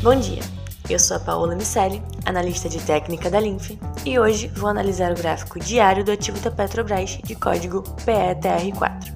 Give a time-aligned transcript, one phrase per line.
[0.00, 0.42] Bom dia,
[0.88, 3.72] eu sou a Paola Micelli, analista de técnica da Linf,
[4.06, 9.12] e hoje vou analisar o gráfico diário do ativo da Petrobras de código PETR4.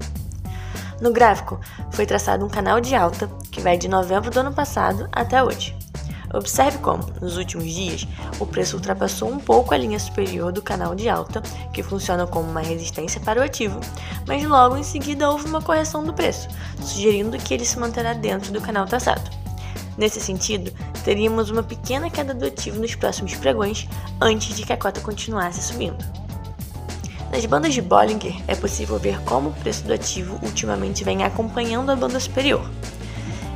[1.01, 1.61] No gráfico,
[1.93, 5.73] foi traçado um canal de alta que vai de novembro do ano passado até hoje.
[6.35, 8.09] Observe como, nos últimos dias,
[8.41, 11.43] o preço ultrapassou um pouco a linha superior do canal de alta,
[11.73, 13.79] que funciona como uma resistência para o ativo,
[14.27, 16.49] mas logo em seguida houve uma correção do preço,
[16.81, 19.42] sugerindo que ele se manterá dentro do canal traçado.
[19.97, 20.73] Nesse sentido,
[21.05, 23.89] teríamos uma pequena queda do ativo nos próximos pregões
[24.21, 26.03] antes de que a cota continuasse subindo.
[27.31, 31.91] Nas bandas de Bollinger, é possível ver como o preço do ativo ultimamente vem acompanhando
[31.91, 32.69] a banda superior.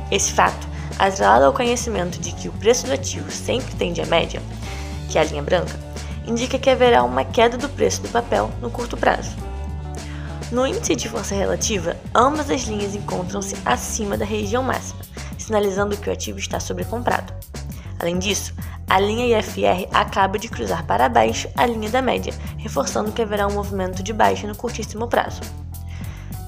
[0.09, 4.41] Esse fato atrelado ao conhecimento de que o preço do ativo sempre tende à média,
[5.09, 5.79] que é a linha branca,
[6.25, 9.31] indica que haverá uma queda do preço do papel no curto prazo.
[10.51, 14.99] No índice de força relativa, ambas as linhas encontram-se acima da região máxima,
[15.37, 17.33] sinalizando que o ativo está sobrecomprado.
[17.99, 18.53] Além disso,
[18.89, 23.47] a linha IFR acaba de cruzar para baixo a linha da média, reforçando que haverá
[23.47, 25.41] um movimento de baixa no curtíssimo prazo.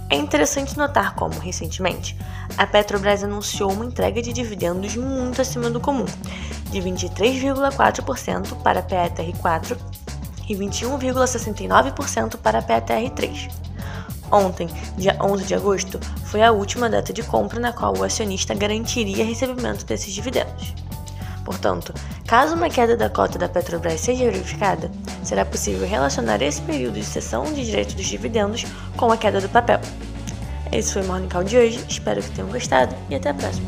[0.09, 2.17] É interessante notar como, recentemente,
[2.57, 6.05] a Petrobras anunciou uma entrega de dividendos muito acima do comum,
[6.71, 9.77] de 23,4% para a PETR4
[10.47, 13.58] e 21,69% para a PETR3.
[14.31, 18.53] Ontem, dia 11 de agosto, foi a última data de compra na qual o acionista
[18.53, 20.73] garantiria recebimento desses dividendos.
[21.43, 21.93] Portanto,
[22.27, 24.91] caso uma queda da cota da Petrobras seja verificada,
[25.23, 29.49] será possível relacionar esse período de cessão de direito dos dividendos com a queda do
[29.49, 29.79] papel.
[30.71, 33.67] Esse foi o Morning Call de hoje, espero que tenham gostado e até a próxima.